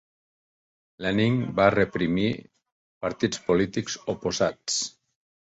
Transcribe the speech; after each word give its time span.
Lenin 1.05 1.37
va 1.59 1.67
reprimir 1.75 2.31
partits 3.07 3.45
polítics 3.51 4.03
oposats. 4.15 4.83